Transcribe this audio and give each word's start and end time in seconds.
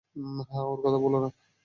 হ্যাঁ, 0.49 0.65
ওর 0.65 0.79
কথা 0.83 0.97
ভুল 0.97 1.13
না। 1.15 1.29